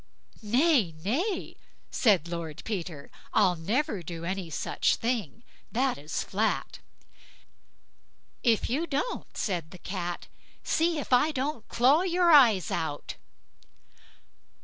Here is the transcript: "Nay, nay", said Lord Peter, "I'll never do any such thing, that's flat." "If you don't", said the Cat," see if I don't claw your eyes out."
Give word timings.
"Nay, 0.41 0.95
nay", 1.05 1.55
said 1.91 2.27
Lord 2.27 2.63
Peter, 2.65 3.11
"I'll 3.33 3.55
never 3.55 4.01
do 4.01 4.25
any 4.25 4.49
such 4.49 4.95
thing, 4.95 5.43
that's 5.71 6.23
flat." 6.23 6.79
"If 8.41 8.67
you 8.67 8.87
don't", 8.87 9.37
said 9.37 9.69
the 9.69 9.77
Cat," 9.77 10.25
see 10.63 10.97
if 10.97 11.13
I 11.13 11.29
don't 11.31 11.67
claw 11.69 12.01
your 12.01 12.31
eyes 12.31 12.71
out." 12.71 13.13